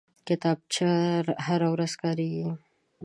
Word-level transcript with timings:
کتابچه 0.27 0.91
هره 1.45 1.67
ورځ 1.73 1.91
کارېږي 2.01 2.47